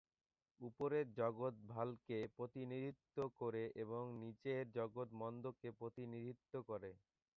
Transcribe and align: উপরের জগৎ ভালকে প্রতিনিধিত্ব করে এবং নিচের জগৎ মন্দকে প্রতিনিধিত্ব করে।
উপরের 0.59 1.05
জগৎ 1.15 1.55
ভালকে 1.67 2.17
প্রতিনিধিত্ব 2.35 3.17
করে 3.37 3.63
এবং 3.83 4.03
নিচের 4.17 4.63
জগৎ 4.73 5.09
মন্দকে 5.21 5.69
প্রতিনিধিত্ব 5.79 6.53
করে। 6.69 6.91